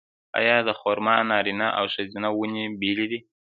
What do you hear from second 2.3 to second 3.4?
ونې بیلې دي؟